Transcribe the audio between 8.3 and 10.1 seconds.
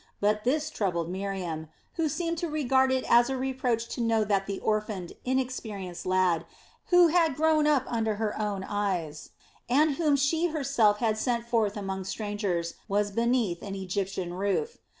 own eyes and